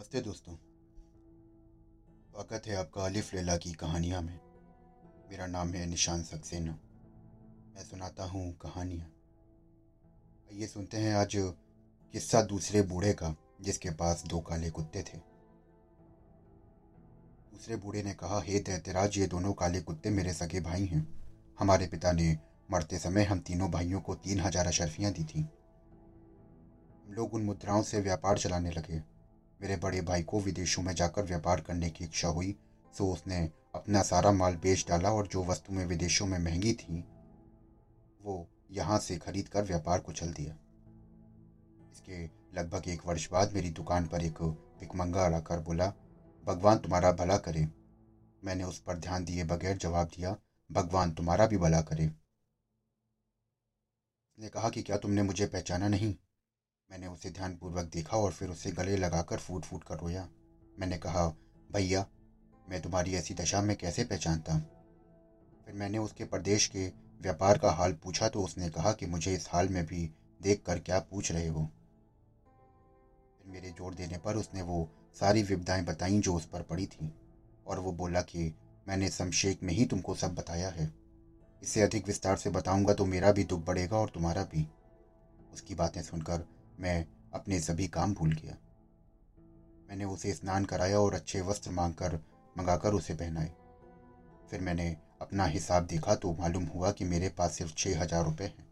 नमस्ते 0.00 0.20
दोस्तों। 0.20 0.52
स्वागत 2.32 2.66
है 2.66 2.76
आपका 2.76 3.04
अलिफ 3.04 3.32
लैला 3.34 3.56
की 3.56 3.72
कहानियाँ 3.72 4.20
में। 4.22 4.38
मेरा 5.30 5.46
नाम 5.46 5.68
है 5.68 5.84
निशान 5.86 6.22
सक्सेना। 6.22 6.72
मैं 7.74 7.82
सुनाता 7.84 8.24
हूँ 8.24 8.52
कहानियाँ। 8.52 9.10
ये 10.52 10.66
सुनते 10.66 10.96
हैं 10.96 11.14
आज 11.14 11.32
किस्सा 11.36 12.42
दूसरे 12.42 12.82
बूढ़े 12.82 13.12
का, 13.12 13.34
जिसके 13.60 13.90
पास 13.90 14.24
दो 14.26 14.40
काले 14.40 14.70
कुत्ते 14.70 15.02
थे। 15.02 15.18
दूसरे 17.52 17.76
बूढ़े 17.76 18.02
ने 18.02 18.14
कहा, 18.14 18.40
हे 18.40 18.60
दैतराज 18.60 19.18
ये 19.18 19.26
दोनों 19.26 19.52
काले 19.52 19.80
कुत्ते 19.80 20.10
मेरे 20.10 20.32
सगे 20.32 20.60
भाई 20.60 20.86
हैं। 20.86 21.06
हमारे 21.58 21.86
पिता 21.86 22.12
ने 22.12 22.38
मरते 22.72 22.98
समय 22.98 23.24
हम 23.24 23.40
तीनों 23.40 23.70
भाइयों 23.70 24.00
को 24.00 24.14
तीन 24.14 24.40
हज़ार 24.40 24.66
अशरफियाँ 24.66 25.12
दी 25.12 25.24
थी। 25.24 25.40
हम 25.40 27.14
लोग 27.14 27.34
उन 27.34 27.42
मुद्राओं 27.42 27.82
से 27.82 28.00
व्यापार 28.00 28.38
चलाने 28.38 28.70
लगे। 28.70 29.09
मेरे 29.62 29.76
बड़े 29.76 30.00
भाई 30.00 30.22
को 30.22 30.40
विदेशों 30.40 30.82
में 30.82 30.94
जाकर 30.94 31.22
व्यापार 31.22 31.60
करने 31.60 31.90
की 31.90 32.04
इच्छा 32.04 32.28
हुई। 32.28 32.56
सो 32.98 33.12
उसने 33.12 33.50
अपना 33.74 34.02
सारा 34.02 34.32
माल 34.32 34.56
बेच 34.56 34.86
डाला 34.88 35.12
और 35.12 35.26
जो 35.26 35.44
वस्तुएँ 35.44 35.84
विदेशों 35.84 36.26
में 36.26 36.38
महँगी 36.38 36.72
थीं, 36.72 37.02
वो 38.22 38.48
यहाँ 38.70 38.98
से 38.98 39.16
खरीद 39.16 39.48
कर 39.48 39.62
व्यापार 39.62 40.00
को 40.00 40.12
चल 40.12 40.32
दिया। 40.32 40.58
इसके 41.92 42.30
लगभग 42.60 42.88
एक 42.88 43.06
वर्ष 43.06 43.30
बाद 43.30 43.52
मेरी 43.52 43.70
दुकान 43.70 44.06
पर 44.06 44.22
एक 44.22 44.66
भिकमंगा 44.80 45.36
आकर 45.36 45.60
बोला, 45.60 45.92
भगवान 46.46 46.78
तुम्हारा 46.78 47.12
भला 47.12 47.36
करे। 47.36 47.68
मैंने 48.44 48.64
उस 48.64 48.80
पर 48.80 48.98
ध्यान 48.98 49.24
दिए 49.24 49.44
बगैर 49.44 49.76
जवाब 49.76 50.06
दिया, 50.06 50.36
भगवान 50.72 51.12
तुम्हारा 51.12 51.46
भी 51.46 51.56
भला 51.56 51.80
करे। 51.80 52.06
उसने 52.06 54.48
कहा 54.48 54.70
कि 54.70 54.82
क्या 54.82 54.96
तुमने 54.96 55.22
मुझे 55.22 55.46
पहचाना 55.46 55.88
नहीं? 55.88 56.14
मैंने 56.90 57.06
उसे 57.06 57.30
ध्यानपूर्वक 57.30 57.90
देखा 57.92 58.16
और 58.16 58.32
फिर 58.32 58.48
उसे 58.50 58.70
गले 58.70 58.96
लगाकर 58.96 59.36
फूट 59.36 59.64
फूट 59.64 59.84
कर 59.84 59.98
रोया। 59.98 60.26
मैंने 60.78 60.96
कहा, 60.98 61.26
भैया, 61.70 62.04
मैं 62.68 62.80
तुम्हारी 62.82 63.14
ऐसी 63.14 63.34
दशा 63.34 63.60
में 63.60 63.76
कैसे 63.76 64.04
पहचानता? 64.04 64.58
फिर 65.66 65.74
मैंने 65.74 65.98
उसके 65.98 66.24
प्रदेश 66.24 66.66
के 66.66 66.86
व्यापार 67.20 67.58
का 67.58 67.70
हाल 67.70 67.92
पूछा 67.92 68.28
तो 68.28 68.42
उसने 68.42 68.68
कहा 68.68 68.92
कि 68.92 69.06
मुझे 69.06 69.34
इस 69.34 69.48
हाल 69.50 69.68
में 69.68 69.84
भी 69.86 70.10
देख 70.40 70.62
कर 70.66 70.78
क्या 70.78 70.98
पूछ 71.00 71.32
रहे 71.32 71.46
हो। 71.46 71.64
फिर 73.38 73.52
मेरे 73.52 73.70
ज़ोर 73.70 73.94
देने 73.94 74.18
पर 74.18 74.36
उसने 74.36 74.62
वो 74.62 74.88
सारी 75.20 75.42
विपदाएँ 75.42 75.84
बताई 75.84 76.20
जो 76.20 76.34
उस 76.34 76.46
पर 76.46 76.62
पड़ी 76.62 76.86
थी 76.86 77.12
और 77.66 77.78
वो 77.78 77.92
बोला 77.92 78.20
कि, 78.20 78.52
मैंने 78.88 79.08
समशेक 79.08 79.62
में 79.62 79.72
ही 79.74 79.84
तुमको 79.86 80.14
सब 80.14 80.34
बताया 80.34 80.68
है। 80.68 80.92
इससे 81.62 81.82
अधिक 81.82 82.06
विस्तार 82.06 82.36
से 82.36 82.50
बताऊँगा 82.50 82.94
तो 82.94 83.04
मेरा 83.06 83.32
भी 83.32 83.44
दुख 83.44 83.64
बढ़ेगा 83.64 83.96
और 83.96 84.08
तुम्हारा 84.08 84.42
भी। 84.44 84.66
उसकी 85.52 85.74
बातें 85.74 86.02
सुनकर 86.02 86.46
मैं 86.80 87.04
अपने 87.34 87.60
सभी 87.60 87.86
काम 87.88 88.14
भूल 88.14 88.32
गया। 88.34 88.56
मैंने 89.88 90.04
उसे 90.04 90.32
स्नान 90.34 90.64
कराया 90.64 90.98
और 91.00 91.14
अच्छे 91.14 91.40
वस्त्र 91.40 91.70
मांग 91.70 91.94
कर 91.94 92.14
मंगाकर 92.56 92.94
उसे 92.94 93.14
पहनाए। 93.14 93.50
फिर 94.50 94.60
मैंने 94.60 94.96
अपना 95.20 95.44
हिसाब 95.46 95.86
देखा 95.86 96.14
तो 96.14 96.32
मालूम 96.32 96.64
हुआ 96.66 96.92
कि 96.92 97.04
मेरे 97.04 97.28
पास 97.28 97.58
सिर्फ़ 97.58 97.74
छह 97.74 98.00
हज़ार 98.02 98.24
रुपये 98.24 98.46
हैं। 98.48 98.68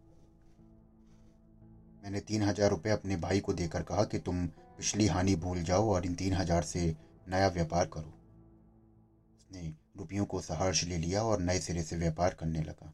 मैंने 2.02 2.20
तीन 2.20 2.42
हज़ार 2.42 2.70
रुपये 2.70 2.92
अपने 2.92 3.16
भाई 3.18 3.40
को 3.40 3.52
देकर 3.52 3.82
कहा 3.82 4.04
कि 4.04 4.18
तुम 4.18 4.46
पिछली 4.46 5.06
हानि 5.06 5.34
भूल 5.36 5.62
जाओ 5.62 5.90
और 5.90 6.06
इन 6.06 6.14
तीन 6.14 6.32
हज़ार 6.32 6.62
से 6.62 6.86
नया 7.28 7.48
व्यापार 7.48 7.86
करो। 7.86 8.14
उसने 9.38 9.68
रुपयों 9.98 10.24
को 10.24 10.40
सहर्ष 10.40 10.84
ले 10.84 10.98
लिया 10.98 11.22
और 11.22 11.40
नए 11.40 11.58
सिरे 11.58 11.82
से 11.82 11.96
व्यापार 11.96 12.34
करने 12.34 12.62
लगा। 12.62 12.92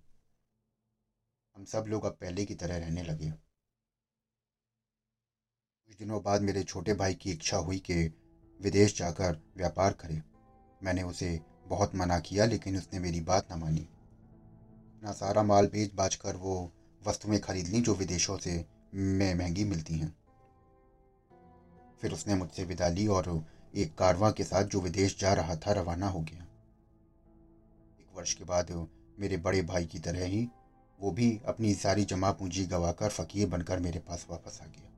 हम 1.56 1.64
सब 1.64 1.84
लोग 1.88 2.04
अब 2.04 2.16
पहले 2.20 2.44
की 2.44 2.54
तरह 2.54 2.76
रहने 2.76 3.02
लगे। 3.02 3.32
कुछ 5.88 5.98
दिनों 5.98 6.22
बाद 6.22 6.42
मेरे 6.42 6.62
छोटे 6.62 6.94
भाई 6.94 7.14
की 7.14 7.30
इच्छा 7.30 7.56
हुई 7.56 7.78
कि 7.78 7.94
विदेश 8.60 8.96
जाकर 8.98 9.36
व्यापार 9.56 9.92
करे। 9.92 10.22
मैंने 10.82 11.02
उसे 11.02 11.40
बहुत 11.66 11.94
मना 11.94 12.18
किया, 12.18 12.44
लेकिन 12.44 12.76
उसने 12.76 12.98
मेरी 12.98 13.20
बात 13.20 13.52
न 13.52 13.58
मानी। 13.58 13.80
अपना 13.80 15.12
सारा 15.12 15.42
माल 15.42 15.66
बेच 15.66 15.94
बाज 15.94 16.14
कर 16.14 16.36
वो 16.36 16.72
वस्तुएँ 17.06 17.38
खरीद 17.38 17.68
ली 17.68 17.80
जो 17.80 17.94
विदेशों 17.94 18.38
से 18.38 18.64
में 18.94 19.34
महँगी 19.34 19.64
मिलती 19.64 19.94
हैं। 19.94 20.16
फिर 22.00 22.12
उसने 22.12 22.34
मुझसे 22.34 22.64
विदा 22.64 22.88
ली 22.88 23.06
और 23.06 23.46
एक 23.74 23.94
कारवां 23.94 24.32
के 24.32 24.44
साथ 24.44 24.64
जो 24.64 24.80
विदेश 24.80 25.18
जा 25.20 25.32
रहा 25.32 25.56
था 25.56 25.72
रवाना 25.72 26.08
हो 26.08 26.20
गया। 26.20 26.42
एक 28.00 28.16
वर्ष 28.16 28.34
के 28.34 28.44
बाद 28.44 28.88
मेरे 29.18 29.36
बड़े 29.36 29.62
भाई 29.62 29.86
की 29.86 29.98
तरह 29.98 30.24
ही 30.24 30.48
वो 31.00 31.10
भी 31.10 31.40
अपनी 31.46 31.74
सारी 31.74 32.04
जमा 32.04 32.30
पूंजी 32.30 32.66
गवाकर 32.66 33.08
फकीर 33.08 33.48
बनकर 33.48 33.78
मेरे 33.78 33.98
पास 33.98 34.26
वापस 34.30 34.60
आ 34.62 34.66
गया। 34.66 34.90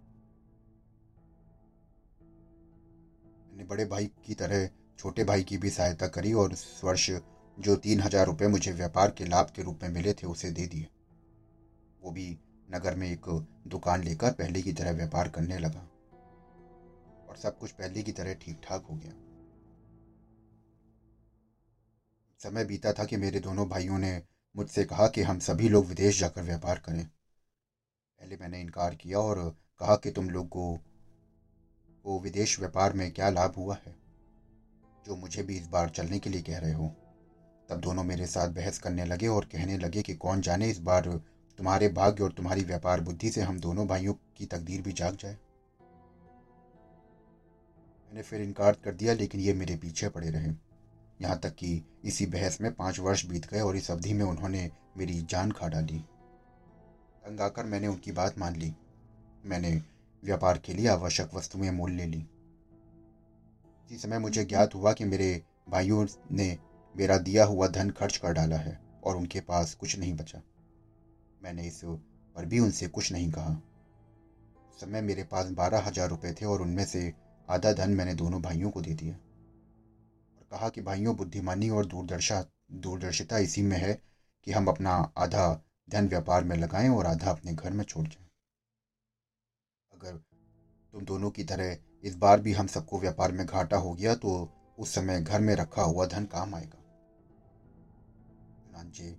अपने 3.57 3.65
बड़े 3.67 3.85
भाई 3.87 4.07
की 4.25 4.35
तरह 4.35 4.69
छोटे 4.99 5.25
भाई 5.25 5.43
की 5.43 5.57
भी 5.59 5.71
सहायता 5.71 6.07
करी 6.07 6.33
और 6.33 6.53
उस 6.53 6.81
वर्ष 6.85 7.11
जो 7.59 7.77
तीन 7.77 8.01
हज़ार 8.01 8.27
रुपये 8.27 8.49
मुझे 8.49 8.73
व्यापार 8.73 9.11
के 9.11 9.25
लाभ 9.25 9.51
के 9.57 9.63
रूप 9.63 9.83
में 9.83 9.89
मिले 9.91 10.13
थे, 10.13 10.27
उसे 10.27 10.51
दे 10.51 10.67
दिए। 10.67 10.89
वो 12.03 12.11
भी 12.11 12.27
नगर 12.71 12.95
में 12.95 13.09
एक 13.09 13.29
दुकान 13.67 14.03
लेकर 14.05 14.33
पहले 14.33 14.63
की 14.63 14.73
तरह 14.73 14.93
व्यापार 14.93 15.29
करने 15.29 15.59
लगा 15.59 15.81
और 17.29 17.37
सब 17.37 17.59
कुछ 17.59 17.71
पहले 17.73 18.03
की 18.03 18.13
तरह 18.13 18.35
ठीक 18.35 18.61
ठाक 18.65 18.87
हो 18.91 18.97
गया। 18.97 19.13
समय 22.41 22.65
बीता 22.65 22.93
था 22.93 23.05
कि 23.05 23.17
मेरे 23.17 23.41
दोनों 23.41 23.69
भाइयों 23.69 23.99
ने 23.99 24.21
मुझसे 24.55 24.85
कहा 24.85 25.07
कि 25.09 25.23
हम 25.23 25.39
सभी 25.39 25.69
लोग 25.69 25.87
विदेश 25.87 26.21
जाकर 26.21 26.43
व्यापार 26.43 26.83
करें। 26.87 27.05
पहले 27.05 28.37
मैंने 28.37 28.61
इनकार 28.61 28.95
किया 28.95 29.19
और 29.21 29.49
कहा 29.81 29.97
कि 29.97 30.11
तुम 30.11 30.31
लोग 30.31 30.49
को 30.49 30.75
को 32.07 32.21
विदेश 32.21 32.59
व्यापार 32.59 32.93
में 32.93 33.13
क्या 33.13 33.31
लाभ 33.31 33.55
हुआ 33.57 33.77
है? 33.87 33.97
जो 35.07 35.17
मुझे 35.17 35.43
भी 35.43 35.57
इस 35.57 35.67
बार 35.67 35.89
चलने 35.89 36.19
के 36.19 36.31
लिए 36.31 36.43
कह 36.43 36.59
रहे 36.59 36.73
हो। 36.73 36.95
तब 37.69 37.81
दोनों 37.81 38.05
मेरे 38.05 38.27
साथ 38.27 38.49
बहस 38.49 38.79
करने 38.79 39.05
लगे 39.05 39.27
और 39.27 39.45
कहने 39.45 39.79
लगे 39.79 40.03
कि 40.03 40.15
कौन 40.15 40.41
जाने 40.41 40.69
इस 40.69 40.79
बार 40.79 41.21
तुम्हारे 41.59 41.89
भाग्य 41.89 42.23
और 42.23 42.33
तुम्हारी 42.33 42.65
व्यापार 42.65 43.01
बुद्धि 43.01 43.31
से 43.31 43.41
हम 43.41 43.61
दोनों 43.61 43.87
भाइयों 43.87 44.15
की 44.37 44.47
तकदीर 44.47 44.83
भी 44.83 44.93
जाग 44.93 45.17
जाए। 45.17 45.39
मैंने 48.07 48.23
फिर 48.23 48.43
इनकार 48.43 48.77
कर 48.85 48.95
दिया, 48.95 49.15
लेकिन 49.15 49.41
ये 49.41 49.55
मेरे 49.55 49.77
पीछे 49.77 50.09
पड़े 50.09 50.31
रहे। 50.31 50.51
यहाँ 51.23 51.39
तक 51.39 51.55
कि 51.55 51.85
इसी 52.05 52.27
बहस 52.27 52.61
में 52.61 52.75
पाँच 52.75 52.99
वर्ष 52.99 53.27
बीत 53.27 53.47
गए 53.47 53.61
और 53.61 53.77
इस 53.77 53.91
अवधि 53.91 54.13
में 54.13 54.25
उन्होंने 54.25 54.71
मेरी 54.97 55.23
जान 55.23 55.51
खा 55.51 55.69
डाली। 55.69 55.99
तंग 57.27 57.41
आकर 57.41 57.65
मैंने 57.65 57.87
उनकी 57.87 58.13
बात 58.13 58.39
मान 58.39 58.57
ली। 58.57 58.75
मैंने 59.45 59.96
व्यापार 60.25 60.59
के 60.59 60.75
लिए 60.75 60.89
आवश्यक 60.89 61.35
वस्तुएँ 61.35 61.71
मोल 61.71 61.91
ले। 61.91 62.07
ली 62.07 62.27
इसी 63.87 63.99
समय 63.99 64.19
मुझे 64.19 64.45
ज्ञात 64.45 64.75
हुआ 64.75 64.93
कि 64.93 65.05
मेरे 65.05 65.45
भाइयों 65.69 66.07
ने 66.33 66.59
मेरा 66.97 67.19
दिया 67.19 67.45
हुआ 67.45 67.69
धन 67.69 67.91
खर्च 67.91 68.17
कर 68.17 68.33
डाला 68.33 68.57
है 68.57 68.81
और 69.05 69.17
उनके 69.17 69.41
पास 69.41 69.75
कुछ 69.75 69.99
नहीं 69.99 70.15
बचा। 70.15 70.43
मैंने 71.43 71.67
इस 71.67 71.81
पर 71.85 72.45
भी 72.45 72.59
उनसे 72.59 72.87
कुछ 72.89 73.13
नहीं 73.13 73.31
कहा। 73.31 73.53
उस 74.71 74.81
समय 74.81 75.01
मेरे 75.01 75.25
पास 75.25 75.51
बारह 75.51 75.79
हज़ार 75.79 76.09
रुपये 76.09 76.33
थे 76.33 76.47
और 76.47 76.63
उनमें 76.63 76.85
से 76.85 77.13
आधा 77.51 77.73
धन 77.73 77.91
मैंने 77.91 78.15
दोनों 78.15 78.43
भाइयों 78.43 78.71
को 78.71 78.81
दे 78.81 78.95
दिया। 78.95 79.15
और 79.15 80.47
कहा 80.51 80.69
कि, 80.69 80.81
भाइयों, 80.81 81.17
बुद्धिमानी 81.17 81.71
और 81.71 81.87
दूरदर्शा, 81.87 82.45
दूरदर्शिता 82.73 83.39
इसी 83.39 83.63
में 83.63 83.77
है 83.77 84.03
कि 84.45 84.53
हम 84.53 84.67
अपना 84.67 85.13
आधा 85.19 85.63
धन 85.91 86.09
व्यापार 86.09 86.45
में 86.45 86.57
लगाएँ 86.57 86.89
और 86.89 87.07
आधा 87.07 87.31
अपने 87.31 87.55
घर 87.55 87.71
में 87.71 87.85
छोड़ 87.85 88.07
जाएँ। 88.07 88.26
अगर 89.97 90.17
तुम 90.93 91.05
दोनों 91.05 91.31
की 91.31 91.45
तरह 91.45 91.77
इस 92.05 92.17
बार 92.17 92.41
भी 92.41 92.53
हम 92.53 92.67
सबको 92.69 92.99
व्यापार 93.01 93.33
में 93.33 93.47
घाटा 93.47 93.77
हो 93.77 93.93
गया 93.95 94.15
तो 94.17 94.33
उस 94.79 94.95
समय 94.95 95.21
घर 95.21 95.41
में 95.41 95.55
रखा 95.57 95.83
हुआ 95.83 96.07
धन 96.07 96.25
काम 96.33 96.55
आएगा। 96.55 96.83
जी 98.89 99.11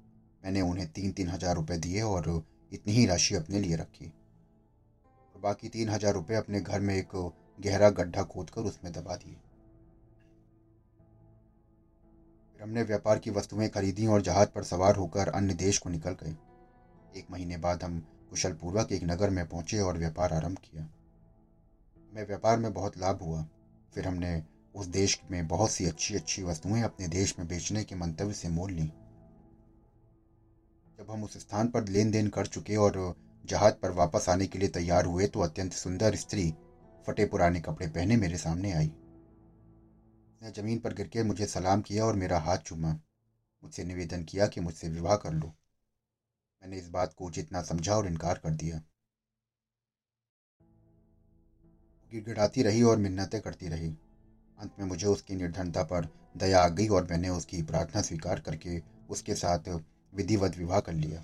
मैंने 0.44 0.62
उन्हें 0.62 0.88
तीन 0.92 1.12
तीन 1.12 1.28
हज़ार 1.30 1.56
रुपये 1.56 1.78
दिए 1.78 2.02
और 2.02 2.28
इतनी 2.72 2.94
ही 2.94 3.06
राशि 3.06 3.36
अपने 3.36 3.60
लिए 3.60 3.76
रखी। 3.76 4.06
और 4.06 5.42
बाकी 5.42 5.70
तीन 5.70 5.90
हज़ार 5.90 6.14
रुपये 6.14 6.38
अपने 6.38 6.62
घर 6.62 6.80
में 6.80 6.94
एक 6.96 7.16
गहरा 7.60 7.90
गड्ढा 7.92 8.24
खोदकर 8.26 8.62
उसमें 8.64 8.92
दबा 8.94 9.16
दिए। 9.16 9.34
फिर 12.54 12.62
हमने 12.62 12.84
व्यापार 12.84 13.20
की 13.20 13.32
वस्तुएँ 13.32 13.70
खरीदी 13.70 14.08
और 14.08 14.22
जहाज़ 14.22 14.50
पर 14.50 14.64
सवार 14.64 14.96
होकर 14.96 15.30
अन्य 15.32 15.54
देश 15.56 15.78
को 15.78 15.90
निकल 15.90 16.16
गए। 16.24 16.36
एक 17.20 17.32
महीने 17.32 17.58
बाद 17.58 17.84
हम 17.84 18.00
कुशल 18.30 18.54
पूर्वक 18.54 18.92
एक 18.92 19.04
नगर 19.04 19.30
में 19.30 19.48
पहुँचे 19.48 19.80
और 19.80 19.98
व्यापार 19.98 20.34
आरंभ 20.34 20.58
किया। 20.58 20.84
हमें 20.84 22.28
व्यापार 22.28 22.58
में 22.58 22.74
बहुत 22.74 22.98
लाभ 22.98 23.22
हुआ। 23.22 23.46
फिर 23.94 24.08
हमने 24.08 24.44
उस 24.76 24.86
देश 24.86 25.20
में 25.32 25.48
बहुत 25.48 25.72
सी 25.72 25.86
अच्छी 25.86 26.16
अच्छी 26.16 26.44
वस्तुएँ 26.44 26.82
अपने 26.82 27.08
देश 27.08 27.40
में 27.40 27.48
बेचने 27.48 27.84
के 27.84 27.96
मंतव्य 27.96 28.34
से 28.34 28.50
मोल 28.50 28.72
ली। 28.72 28.86
जब 31.00 31.08
हम 31.10 31.24
उस 31.24 31.38
स्थान 31.38 31.68
पर 31.68 31.88
लेन 31.88 32.12
देन 32.12 32.28
कर 32.28 32.46
चुके 32.46 32.76
और 32.76 33.16
जहाज़ 33.46 33.74
पर 33.74 33.92
वापस 33.92 34.30
आने 34.30 34.48
के 34.48 34.60
लिए 34.60 34.70
तैयार 34.70 35.06
हुए 35.06 35.28
तो 35.28 35.40
अत्यंत 35.40 35.74
सुंदर 35.74 36.16
स्त्री 36.16 36.54
फटे 37.08 37.26
पुराने 37.26 37.60
कपड़े 37.60 37.88
पहने 37.88 38.16
मेरे 38.16 38.38
सामने 38.38 38.72
आई। 38.72 38.88
उसने 38.88 40.52
ज़मीन 40.52 40.80
पर 40.80 40.94
गिर 40.94 41.08
के 41.08 41.24
मुझे 41.24 41.46
सलाम 41.46 41.82
किया 41.82 42.06
और 42.06 42.16
मेरा 42.16 42.40
हाथ 42.40 42.58
चूमा। 42.58 42.92
मुझसे 43.64 43.84
निवेदन 43.84 44.24
किया 44.24 44.48
कि 44.48 44.62
मुझसे 44.62 44.90
विवाह 44.90 45.16
कर 45.16 45.34
लो। 45.34 45.54
मैंने 46.68 46.80
इस 46.80 46.88
बात 46.90 47.14
को 47.14 47.26
उचित 47.26 47.52
ना 47.52 47.62
समझा 47.62 47.96
और 47.96 48.08
इनकार 48.08 48.40
कर 48.44 48.54
दिया। 48.54 48.78
गिड़गिड़ाती 52.12 52.64
रही 52.64 52.82
और 52.84 52.98
मिन्नतें 52.98 53.40
करती 53.42 53.68
रही। 53.68 53.88
अंत 54.58 54.80
में 54.80 54.86
मुझे 54.86 55.08
उसकी 55.08 55.36
निर्धनता 55.36 55.84
पर 55.84 56.08
दया 56.38 56.62
आ 56.62 56.68
गई 56.70 56.88
और 56.88 57.08
मैंने 57.12 57.30
उसकी 57.30 57.62
प्रार्थना 57.64 58.02
स्वीकार 58.02 58.40
करके 58.40 58.80
उसके 59.10 59.36
साथ 59.36 59.70
विधिवत 60.14 60.58
विवाह 60.58 60.80
कर 60.80 60.94
लिया। 60.94 61.20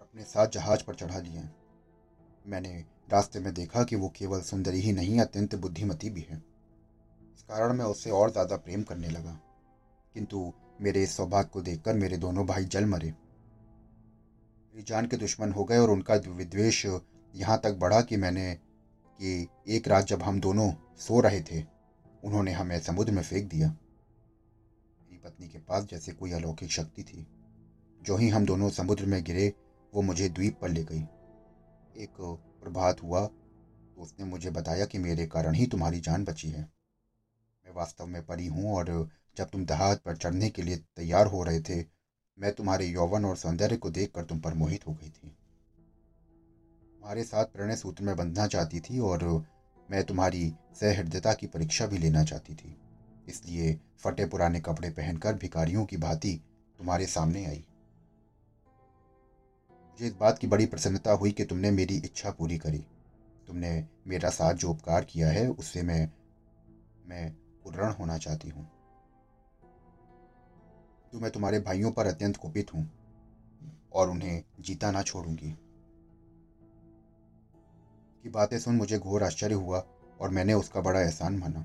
अपने 0.00 0.24
साथ 0.24 0.48
जहाज़ 0.48 0.84
पर 0.84 0.94
चढ़ा 0.94 1.18
लिए 1.18 1.42
मैंने 2.46 2.72
रास्ते 3.12 3.40
में 3.40 3.52
देखा 3.54 3.82
कि 3.84 3.96
वो 3.96 4.08
केवल 4.16 4.42
सुंदरी 4.42 4.80
ही 4.80 4.92
नहीं, 4.92 5.18
अत्यंत 5.20 5.54
बुद्धिमती 5.56 6.10
भी 6.10 6.20
है। 6.20 6.36
इस 6.36 7.42
कारण 7.42 7.72
मैं 7.72 7.84
उससे 7.86 8.10
और 8.12 8.30
ज़्यादा 8.30 8.56
प्रेम 8.58 8.82
करने 8.82 9.08
लगा। 9.08 9.38
किंतु 10.14 10.52
मेरे 10.80 11.02
इस 11.02 11.16
सौभाग्य 11.16 11.50
को 11.52 11.62
देखकर 11.62 11.94
मेरे 11.94 12.16
दोनों 12.16 12.46
भाई 12.46 12.64
जल 12.64 12.84
मरे। 12.84 13.10
मेरी 13.10 14.82
जान 14.82 15.06
के 15.06 15.16
दुश्मन 15.16 15.52
हो 15.52 15.64
गए 15.64 15.78
और 15.78 15.90
उनका 15.90 16.14
विद्वेश 16.28 16.84
यहाँ 16.86 17.60
तक 17.64 17.74
बढ़ा 17.74 18.00
कि 18.00 18.16
मैंने, 18.16 18.54
कि 18.54 19.48
एक 19.68 19.88
रात 19.88 20.06
जब 20.06 20.22
हम 20.22 20.40
दोनों 20.40 20.70
सो 20.98 21.20
रहे 21.20 21.40
थे, 21.42 21.62
उन्होंने 22.24 22.52
हमें 22.52 22.78
समुद्र 22.80 23.12
में 23.12 23.22
फेंक 23.22 23.48
दिया। 23.50 23.68
मेरी 23.68 25.18
पत्नी 25.18 25.48
के 25.48 25.58
पास 25.58 25.84
जैसे 25.84 26.12
कोई 26.12 26.32
अलौकिक 26.32 26.70
शक्ति 26.70 27.02
थी। 27.02 27.26
जो 28.00 28.16
ही 28.16 28.28
हम 28.28 28.46
दोनों 28.46 28.70
समुद्र 28.70 29.06
में 29.06 29.22
गिरे, 29.24 29.52
वो 29.92 30.02
मुझे 30.02 30.28
द्वीप 30.28 30.58
पर 30.62 30.68
ले 30.68 30.84
गई। 30.84 31.02
एक 31.96 32.20
प्रभात 32.62 33.02
हुआ 33.02 33.26
तो 33.26 34.02
उसने 34.02 34.26
मुझे 34.26 34.50
बताया 34.50 34.86
कि 34.86 34.98
मेरे 34.98 35.26
कारण 35.26 35.54
ही 35.54 35.66
तुम्हारी 35.66 36.00
जान 36.00 36.24
बची 36.24 36.48
है। 36.48 36.62
मैं 36.62 37.74
वास्तव 37.74 38.06
में 38.06 38.24
परी 38.26 38.46
हूँ 38.46 38.74
और 38.74 38.90
जब 39.36 39.50
तुम 39.50 39.64
जहाज़ 39.64 39.98
पर 39.98 40.16
चढ़ने 40.16 40.50
के 40.50 40.62
लिए 40.62 40.76
तैयार 40.76 41.26
हो 41.26 41.42
रहे 41.42 41.60
थे, 41.60 41.84
मैं 42.38 42.52
तुम्हारे 42.52 42.86
यौवन 42.86 43.24
और 43.24 43.36
सौंदर्य 43.36 43.76
को 43.76 43.90
देखकर 43.90 44.24
तुम 44.24 44.40
पर 44.40 44.54
मोहित 44.54 44.86
हो 44.86 44.92
गई 44.92 45.08
थी। 45.08 45.28
तुम्हारे 46.94 47.24
साथ 47.24 47.44
प्रणय 47.44 47.76
सूत्र 47.76 48.04
में 48.04 48.16
बंधना 48.16 48.46
चाहती 48.46 48.80
थी 48.80 48.98
और 48.98 49.24
मैं 49.90 50.04
तुम्हारी 50.04 50.52
सहृदयता 50.74 51.34
की 51.34 51.46
परीक्षा 51.46 51.86
भी 51.86 51.98
लेना 51.98 52.24
चाहती 52.24 52.54
थी। 52.54 52.76
इसलिए 53.28 53.80
फटे 53.98 54.26
पुराने 54.26 54.60
कपड़े 54.60 54.90
पहनकर 54.90 55.34
भिखारियों 55.34 55.84
की 55.84 55.96
भांति 55.96 56.40
तुम्हारे 56.78 57.06
सामने 57.06 57.44
आई। 57.46 57.64
मुझे 59.90 60.06
इस 60.06 60.14
बात 60.14 60.38
की 60.38 60.46
बड़ी 60.46 60.66
प्रसन्नता 60.66 61.12
हुई 61.12 61.30
कि 61.30 61.44
तुमने 61.44 61.70
मेरी 61.70 61.96
इच्छा 61.96 62.30
पूरी 62.30 62.58
करी। 62.58 62.84
तुमने 63.46 63.86
मेरा 64.06 64.30
साथ 64.30 64.54
जो 64.54 64.70
उपकार 64.70 65.04
किया 65.04 65.28
है, 65.28 65.48
उससे 65.48 65.82
मैं 65.82 66.10
मैं 67.06 67.36
उरण 67.66 67.92
होना 67.92 68.18
चाहती 68.18 68.48
हूँ। 68.48 68.70
तो 71.14 71.20
मैं 71.20 71.30
तुम्हारे 71.30 71.58
भाइयों 71.58 71.90
पर 71.90 72.06
अत्यंत 72.06 72.36
कुपित 72.36 72.74
हूँ 72.74 72.90
और 73.92 74.10
उन्हें 74.10 74.44
जीता 74.60 74.90
ना 74.90 75.02
छोड़ूँगी। 75.02 75.50
की 78.22 78.28
बातें 78.28 78.58
सुन 78.58 78.76
मुझे 78.76 78.98
घोर 78.98 79.22
आश्चर्य 79.22 79.54
हुआ 79.54 79.86
और 80.20 80.30
मैंने 80.30 80.54
उसका 80.54 80.80
बड़ा 80.80 81.00
एहसान 81.00 81.36
माना। 81.36 81.60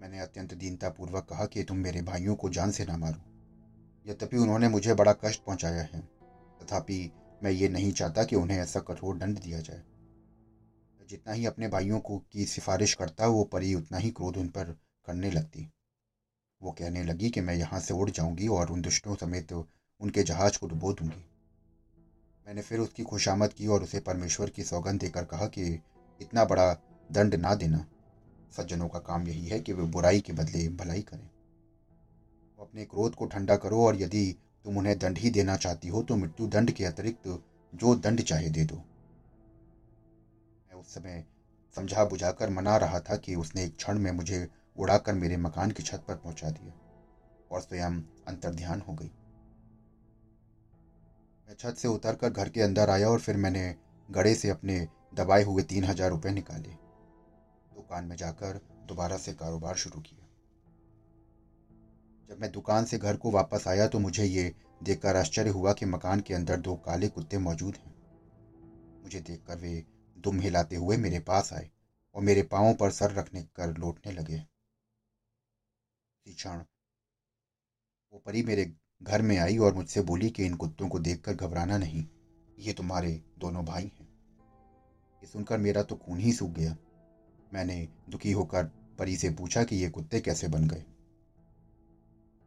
मैंने 0.00 0.20
अत्यंत 0.20 0.54
दीनतापूर्वक 0.54 1.24
कहा 1.24 1.46
कि 1.46 1.64
तुम 1.64 1.76
मेरे 1.76 2.02
भाइयों 2.02 2.34
को 2.34 2.48
जान 2.48 2.70
से 2.70 2.84
ना 2.84 2.96
मारो। 2.96 3.20
यद्यपि 4.10 4.36
उन्होंने 4.36 4.68
मुझे 4.68 4.94
बड़ा 4.94 5.12
कष्ट 5.12 5.44
पहुँचाया 5.44 5.82
है, 5.82 6.00
तथापि 6.62 7.12
मैं 7.42 7.50
ये 7.50 7.68
नहीं 7.68 7.92
चाहता 7.92 8.24
कि 8.24 8.36
उन्हें 8.36 8.58
ऐसा 8.58 8.80
कठोर 8.80 9.16
दंड 9.16 9.38
दिया 9.38 9.60
जाए। 9.60 9.82
जितना 11.08 11.32
ही 11.32 11.46
अपने 11.46 11.68
भाइयों 11.68 12.00
को 12.00 12.18
की 12.18 12.46
सिफारिश 12.46 12.94
करता, 12.94 13.26
वो 13.26 13.44
परी 13.44 13.74
उतना 13.74 13.98
ही 13.98 14.10
क्रोध 14.10 14.36
उन 14.36 14.48
पर 14.48 14.64
करने 15.06 15.30
लगती। 15.30 15.72
वो 16.66 16.72
कहने 16.72 17.04
लगी 17.04 17.30
कि 17.30 17.40
मैं 17.40 17.54
यहाँ 17.54 17.80
से 17.80 17.94
उड़ 17.94 18.10
जाऊँगी 18.10 18.48
और 18.48 18.70
उन 18.70 18.82
दुष्टों 18.82 19.14
समेत 19.14 19.52
उनके 19.52 20.22
जहाज़ 20.22 20.58
को 20.58 20.66
डुबो 20.66 20.92
दूँगी। 20.92 21.26
मैंने 22.46 22.62
फिर 22.62 22.78
उसकी 22.78 23.02
खुशामद 23.02 23.52
की 23.52 23.66
और 23.66 23.82
उसे 23.82 24.00
परमेश्वर 24.00 24.50
की 24.50 24.64
सौगंध 24.64 25.00
देकर 25.00 25.24
कहा 25.24 25.46
कि 25.46 25.80
इतना 26.20 26.44
बड़ा 26.44 26.78
दंड 27.10 27.34
ना 27.34 27.54
देना। 27.54 27.86
सज्जनों 28.56 28.88
का 28.88 28.98
काम 28.98 29.28
यही 29.28 29.46
है 29.46 29.60
कि 29.60 29.72
वे 29.72 29.82
बुराई 29.82 30.20
के 30.20 30.32
बदले 30.32 30.68
भलाई 30.68 31.02
करें। 31.02 31.30
वो 32.58 32.64
अपने 32.64 32.84
क्रोध 32.84 33.14
को 33.14 33.26
ठंडा 33.26 33.56
करो 33.56 33.84
और 33.84 33.96
यदि 33.96 34.36
तुम 34.64 34.78
उन्हें 34.78 34.98
दंड 34.98 35.18
ही 35.18 35.30
देना 35.30 35.56
चाहती 35.56 35.88
हो 35.88 36.02
तो 36.02 36.16
मृत्यु 36.16 36.46
दंड 36.46 36.70
के 36.70 36.84
अतिरिक्त 36.84 37.42
जो 37.72 37.94
दंड 37.94 38.22
चाहे 38.22 38.50
दे 38.50 38.64
दो। 38.64 38.74
मैं 38.74 40.74
उस 40.74 40.94
समय 40.94 41.24
समझा 41.74 42.04
बुझाकर 42.04 42.50
मना 42.50 42.76
रहा 42.76 43.00
था 43.00 43.16
कि 43.16 43.34
उसने 43.34 43.64
एक 43.64 43.76
क्षण 43.76 43.98
में 43.98 44.12
मुझे 44.12 44.48
उड़ाकर 44.78 45.14
मेरे 45.14 45.36
मकान 45.38 45.70
की 45.70 45.82
छत 45.82 46.04
पर 46.08 46.14
पहुँचा 46.16 46.50
दिया 46.50 46.72
और 47.50 47.60
स्वयं 47.60 48.00
अंतर्ध्यान 48.28 48.80
हो 48.80 48.94
गई। 48.94 49.10
मैं 51.48 51.54
छत 51.56 51.76
से 51.76 51.88
उतरकर 51.88 52.30
घर 52.30 52.48
के 52.48 52.62
अंदर 52.62 52.90
आया 52.90 53.08
और 53.08 53.20
फिर 53.20 53.36
मैंने 53.36 53.74
गड़े 54.08 54.34
से 54.34 54.48
अपने 54.50 54.86
दबाए 55.14 55.42
हुए 55.42 55.62
तीन 55.64 55.84
हज़ार 55.84 56.10
रुपये 56.10 56.32
निकाले। 56.32 56.70
दुकान 57.72 58.04
में 58.04 58.16
जाकर 58.16 58.60
दोबारा 58.88 59.16
से 59.16 59.32
कारोबार 59.34 59.74
शुरू 59.76 60.00
किया। 60.00 60.24
जब 62.28 62.40
मैं 62.40 62.50
दुकान 62.52 62.84
से 62.84 62.98
घर 62.98 63.16
को 63.16 63.30
वापस 63.30 63.66
आया 63.68 63.86
तो 63.88 63.98
मुझे 63.98 64.24
ये 64.24 64.54
देखकर 64.82 65.16
आश्चर्य 65.16 65.50
हुआ 65.50 65.72
कि 65.72 65.86
मकान 65.86 66.20
के 66.20 66.34
अंदर 66.34 66.60
दो 66.60 66.74
काले 66.86 67.08
कुत्ते 67.08 67.38
मौजूद 67.38 67.74
हैं। 67.76 67.94
मुझे 69.02 69.20
देखकर 69.20 69.56
वे 69.56 69.82
दुम 70.16 70.40
हिलाते 70.40 70.76
हुए 70.76 70.96
मेरे 70.96 71.18
पास 71.20 71.52
आए 71.52 71.68
और 72.14 72.22
मेरे 72.22 72.42
पाँवों 72.44 72.74
पर 72.74 72.90
सर 72.90 73.12
रखने 73.12 73.42
कर 73.56 73.76
लौटने 73.78 74.12
लगे। 74.12 74.42
क्षण। 76.32 76.62
वो 78.12 78.22
परी 78.26 78.42
मेरे 78.42 78.72
घर 79.02 79.22
में 79.22 79.38
आई 79.38 79.58
और 79.58 79.74
मुझसे 79.74 80.00
बोली 80.00 80.30
कि 80.30 80.44
इन 80.46 80.54
कुत्तों 80.54 80.88
को 80.88 80.98
देखकर 80.98 81.34
घबराना 81.34 81.78
नहीं, 81.78 82.06
ये 82.58 82.72
तुम्हारे 82.72 83.22
दोनों 83.38 83.64
भाई 83.64 83.84
हैं। 83.84 84.08
ये 85.22 85.26
सुनकर 85.26 85.58
मेरा 85.58 85.82
तो 85.82 85.96
खून 85.96 86.18
ही 86.18 86.32
सूख 86.32 86.50
गया। 86.50 86.76
मैंने 87.54 87.88
दुखी 88.10 88.32
होकर 88.32 88.64
परी 88.98 89.16
से 89.16 89.30
पूछा 89.30 89.64
कि 89.64 89.76
ये 89.76 89.90
कुत्ते 89.90 90.20
कैसे 90.20 90.48
बन 90.48 90.68
गए। 90.68 90.84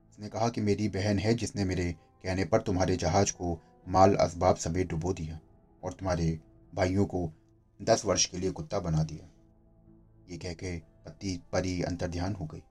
उसने 0.09 0.29
कहा 0.29 0.49
कि 0.49 0.61
मेरी 0.61 0.87
बहन 0.89 1.19
है 1.19 1.33
जिसने 1.33 1.65
मेरे 1.65 1.91
कहने 2.23 2.45
पर 2.45 2.61
तुम्हारे 2.61 2.95
जहाज़ 2.95 3.33
को 3.33 3.57
माल 3.87 4.15
असबाब 4.15 4.55
समेत 4.55 4.87
डुबो 4.87 5.13
दिया 5.13 5.39
और 5.83 5.93
तुम्हारे 5.93 6.39
भाइयों 6.75 7.05
को 7.05 7.29
दस 7.81 8.05
वर्ष 8.05 8.25
के 8.25 8.37
लिए 8.37 8.51
कुत्ता 8.51 8.79
बना 8.79 9.03
दिया। 9.03 9.29
ये 10.29 10.37
कह 10.37 10.53
के 10.53 10.79
पति, 10.79 11.41
परी 11.51 11.81
अंतर्ध्यान 11.81 12.35
हो 12.35 12.45
गई। 12.45 12.63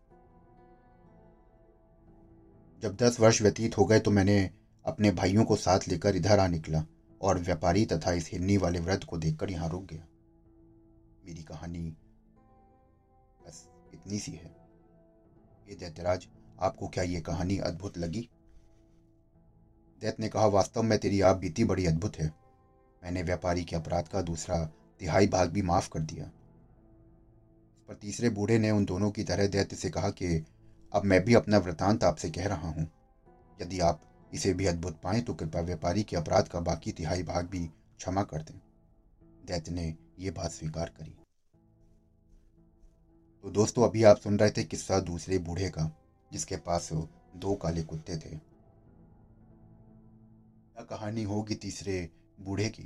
जब 2.82 2.96
दस 2.96 3.20
वर्ष 3.20 3.42
व्यतीत 3.42 3.78
हो 3.78 3.84
गए 3.84 4.00
तो 4.00 4.10
मैंने 4.10 4.50
अपने 4.84 5.10
भाइयों 5.10 5.44
को 5.44 5.56
साथ 5.56 5.80
लेकर 5.88 6.16
इधर 6.16 6.38
आ 6.38 6.46
निकला 6.46 6.84
और 7.20 7.38
व्यापारी 7.38 7.86
तथा 7.86 8.12
इस 8.12 8.30
हिन्नी 8.32 8.56
वाले 8.56 8.80
व्रत 8.80 9.04
को 9.04 9.18
देखकर 9.18 9.50
यहाँ 9.50 9.68
रुक 9.68 9.84
गया। 9.84 10.06
मेरी 11.24 11.42
कहानी 11.42 11.96
बस 13.46 13.68
इतनी 13.94 14.18
सी 14.18 14.32
है। 14.32 14.56
ये 15.68 15.74
दैत्यराज, 15.74 16.28
आपको 16.60 16.88
क्या 16.88 17.04
ये 17.04 17.20
कहानी 17.20 17.58
अद्भुत 17.58 17.98
लगी? 17.98 18.28
दैत 20.00 20.20
ने 20.20 20.28
कहा, 20.28 20.46
वास्तव 20.46 20.82
में 20.82 20.98
तेरी 20.98 21.20
आप 21.20 21.36
बीती 21.36 21.64
बड़ी 21.64 21.86
अद्भुत 21.86 22.16
है। 22.16 22.34
मैंने 23.04 23.22
व्यापारी 23.22 23.64
के 23.64 23.76
अपराध 23.76 24.08
का 24.08 24.22
दूसरा 24.22 24.70
तिहाई 25.00 25.26
भाग 25.26 25.50
भी 25.50 25.62
माफ़ 25.62 25.90
कर 25.90 26.00
दिया। 26.00 26.30
पर 27.88 27.94
तीसरे 27.94 28.30
बूढ़े 28.30 28.58
ने 28.58 28.70
उन 28.70 28.84
दोनों 28.84 29.10
की 29.10 29.24
तरह 29.24 29.46
दैत्य 29.46 29.76
से 29.76 29.90
कहा 29.90 30.10
कि 30.10 30.44
अब 30.92 31.04
मैं 31.04 31.24
भी 31.24 31.34
अपना 31.34 31.58
वृतांत 31.58 32.04
आपसे 32.04 32.30
कह 32.30 32.46
रहा 32.48 32.68
हूँ। 32.68 32.88
यदि 33.62 33.80
आप 33.80 34.00
इसे 34.34 34.54
भी 34.54 34.66
अद्भुत 34.66 35.00
पाएँ 35.02 35.20
तो 35.20 35.34
कृपया 35.34 35.62
व्यापारी 35.62 36.02
के 36.02 36.16
अपराध 36.16 36.48
का 36.48 36.60
बाकी 36.60 36.92
तिहाई 36.92 37.22
भाग 37.22 37.46
भी 37.46 37.66
क्षमा 37.66 38.22
कर 38.22 38.42
दें। 38.42 38.60
दैत्य 39.46 39.72
ने 39.72 39.96
यह 40.18 40.32
बात 40.32 40.50
स्वीकार 40.50 40.88
करी। 40.88 41.16
तो 43.42 43.50
दोस्तों, 43.50 43.88
अभी 43.88 44.04
आप 44.04 44.16
सुन 44.16 44.38
रहे 44.38 44.50
थे 44.50 44.64
किस्सा 44.64 45.00
दूसरे 45.00 45.38
बूढ़े 45.38 45.68
का, 45.68 45.96
जिसके 46.32 46.56
पास 46.56 46.88
दो 47.36 47.54
काले 47.54 47.82
कुत्ते 47.82 48.16
थे। 48.16 48.36
क्या 50.68 50.84
कहानी 50.84 51.22
होगी 51.22 51.54
तीसरे 51.54 52.10
बूढ़े 52.40 52.68
की? 52.68 52.82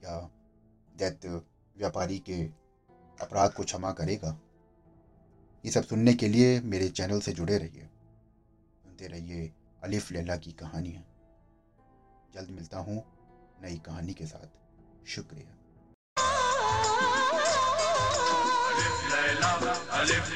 क्या 0.00 0.30
दैत्य 0.96 1.28
व्यापारी 1.78 2.18
के 2.18 2.42
अपराध 3.22 3.52
को 3.52 3.64
क्षमा 3.64 3.92
करेगा? 3.92 4.38
ये 5.64 5.70
सब 5.70 5.84
सुनने 5.84 6.14
के 6.14 6.28
लिए 6.28 6.60
मेरे 6.60 6.88
चैनल 6.88 7.20
से 7.20 7.32
जुड़े 7.32 7.58
रहिए। 7.58 7.88
सुनते 8.82 9.06
रहिए 9.06 9.52
अलिफ 9.84 10.12
लैला 10.12 10.36
की 10.36 10.52
कहानियाँ 10.52 11.02
जल्द 12.34 12.50
मिलता 12.50 12.78
हूँ 12.78 13.02
नई 13.62 13.78
कहानी 13.78 14.14
के 14.14 14.26
साथ। 14.26 15.08
शुक्रिया। 15.08 15.54